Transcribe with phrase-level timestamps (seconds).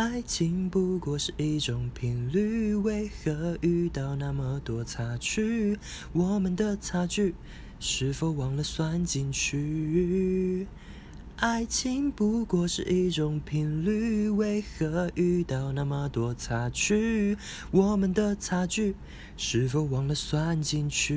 [0.00, 5.78] 爱情不过是一种频率为何遇到那么多差距？
[6.14, 7.34] 我们的差距
[7.78, 10.66] 是否忘了算进去？
[11.36, 17.36] 爱情不过是一种频率为何遇到那么多差距？
[17.70, 18.94] 我们的差距
[19.36, 21.14] 是否忘了算进去？